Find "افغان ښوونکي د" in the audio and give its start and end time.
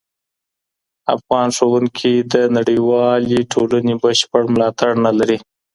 1.15-2.35